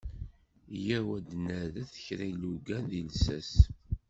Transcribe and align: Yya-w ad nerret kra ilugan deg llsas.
Yya-w 0.83 1.07
ad 1.17 1.29
nerret 1.45 1.93
kra 2.03 2.25
ilugan 2.31 2.83
deg 2.91 3.05
llsas. 3.11 3.51